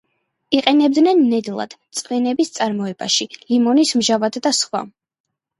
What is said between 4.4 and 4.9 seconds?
და სხვა.